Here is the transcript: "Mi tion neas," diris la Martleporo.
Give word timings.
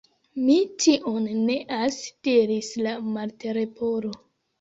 "Mi 0.45 0.53
tion 0.85 1.27
neas," 1.49 1.99
diris 2.29 2.71
la 2.87 2.95
Martleporo. 3.19 4.11